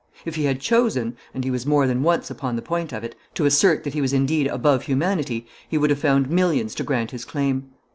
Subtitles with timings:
[0.25, 3.13] If he had chosen and he was more than once upon the point of it
[3.35, 7.11] to assert that he was indeed above humanity he would have found millions to grant
[7.11, 7.67] his claim.